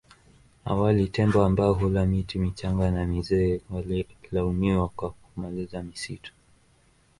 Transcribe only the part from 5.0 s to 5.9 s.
kumaliza